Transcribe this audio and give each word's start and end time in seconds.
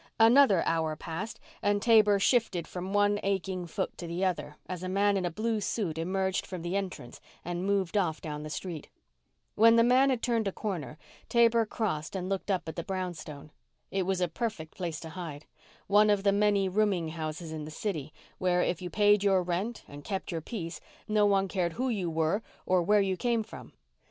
Another 0.19 0.63
hour 0.63 0.95
passed 0.95 1.39
and 1.61 1.79
Taber 1.79 2.17
shifted 2.17 2.67
from 2.67 2.91
one 2.91 3.19
aching 3.21 3.67
foot 3.67 3.95
to 3.99 4.07
the 4.07 4.25
other 4.25 4.55
as 4.67 4.81
a 4.81 4.89
man 4.89 5.15
in 5.15 5.25
a 5.25 5.29
blue 5.29 5.61
suit 5.61 5.99
emerged 5.99 6.43
from 6.43 6.63
the 6.63 6.75
entrance 6.75 7.21
and 7.45 7.67
moved 7.67 7.95
off 7.95 8.19
down 8.19 8.41
the 8.41 8.49
street. 8.49 8.89
When 9.53 9.75
the 9.75 9.83
man 9.83 10.09
had 10.09 10.23
turned 10.23 10.47
a 10.47 10.51
corner, 10.51 10.97
Taber 11.29 11.67
crossed 11.67 12.15
over 12.15 12.19
and 12.21 12.29
looked 12.29 12.49
up 12.49 12.67
at 12.67 12.77
the 12.77 12.83
brownstone. 12.83 13.51
It 13.91 14.07
was 14.07 14.21
a 14.21 14.27
perfect 14.27 14.75
place 14.75 14.99
to 15.01 15.09
hide 15.09 15.45
one 15.85 16.09
of 16.09 16.23
the 16.23 16.31
many 16.33 16.67
rooming 16.67 17.09
houses 17.09 17.51
in 17.51 17.65
the 17.65 17.69
city 17.69 18.11
where, 18.39 18.63
if 18.63 18.81
you 18.81 18.89
paid 18.89 19.23
your 19.23 19.43
rent 19.43 19.83
and 19.87 20.03
kept 20.03 20.31
your 20.31 20.41
peace, 20.41 20.79
no 21.07 21.27
one 21.27 21.47
cared 21.47 21.73
who 21.73 21.89
you 21.89 22.09
were 22.09 22.41
or 22.65 22.81
where 22.81 23.01
you 23.01 23.15
came 23.15 23.43
from. 23.43 23.71